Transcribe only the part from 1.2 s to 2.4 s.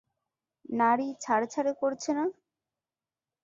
ছাড়ে-ছাড়ে করছে না?